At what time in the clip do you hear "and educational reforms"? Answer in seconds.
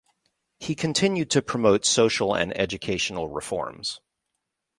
2.33-4.01